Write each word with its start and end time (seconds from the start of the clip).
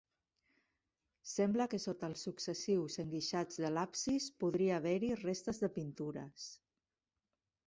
Sembla 1.31 1.67
que 1.73 1.79
sota 1.83 2.09
els 2.13 2.23
successius 2.29 2.97
enguixats 3.03 3.61
de 3.67 3.71
l'absis 3.77 4.27
podria 4.45 4.81
haver-hi 4.81 5.13
restes 5.27 5.63
de 5.67 5.71
pintures. 5.81 6.49